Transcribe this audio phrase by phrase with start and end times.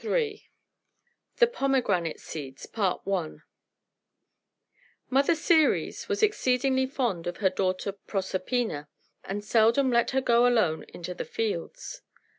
[0.03, 0.49] CHAPTER II
[1.37, 2.67] THE POMEGRANATE SEEDS
[5.11, 8.87] Mother Ceres was exceedingly fond of her daughter Proserpina,
[9.23, 12.01] and seldom let her go alone into the fields.